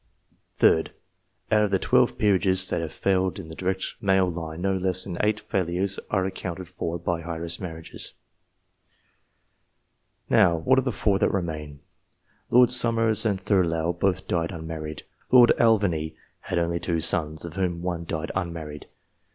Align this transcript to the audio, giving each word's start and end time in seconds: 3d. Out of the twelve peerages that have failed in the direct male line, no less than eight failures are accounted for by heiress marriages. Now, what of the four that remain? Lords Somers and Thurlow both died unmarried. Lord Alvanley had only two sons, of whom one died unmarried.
3d. 0.59 0.87
Out 1.51 1.61
of 1.61 1.69
the 1.69 1.77
twelve 1.77 2.17
peerages 2.17 2.67
that 2.71 2.81
have 2.81 2.91
failed 2.91 3.37
in 3.37 3.49
the 3.49 3.55
direct 3.55 3.97
male 4.01 4.27
line, 4.31 4.59
no 4.63 4.75
less 4.75 5.03
than 5.03 5.19
eight 5.21 5.39
failures 5.39 5.99
are 6.09 6.25
accounted 6.25 6.67
for 6.67 6.97
by 6.97 7.21
heiress 7.21 7.59
marriages. 7.59 8.13
Now, 10.27 10.57
what 10.57 10.79
of 10.79 10.85
the 10.85 10.91
four 10.91 11.19
that 11.19 11.31
remain? 11.31 11.81
Lords 12.49 12.75
Somers 12.75 13.27
and 13.27 13.39
Thurlow 13.39 13.93
both 13.93 14.27
died 14.27 14.51
unmarried. 14.51 15.03
Lord 15.31 15.51
Alvanley 15.59 16.15
had 16.39 16.57
only 16.57 16.79
two 16.79 16.99
sons, 16.99 17.45
of 17.45 17.53
whom 17.53 17.83
one 17.83 18.03
died 18.05 18.31
unmarried. 18.33 18.87